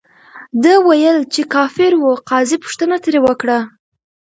ده 0.63 0.73
ویل، 0.87 1.19
چې 1.33 1.41
کافر 1.53 1.91
ؤ. 2.03 2.11
قاضي 2.29 2.57
پوښتنه 2.63 2.95
ترې 3.03 3.19
وکړه، 3.23 3.59